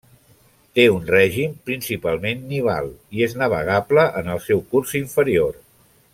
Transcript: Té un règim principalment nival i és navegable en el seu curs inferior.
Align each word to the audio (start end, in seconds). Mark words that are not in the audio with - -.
Té 0.77 0.85
un 0.93 1.03
règim 1.09 1.53
principalment 1.71 2.41
nival 2.55 2.89
i 3.19 3.23
és 3.27 3.37
navegable 3.43 4.07
en 4.23 4.33
el 4.37 4.43
seu 4.49 4.65
curs 4.73 4.97
inferior. 5.03 5.59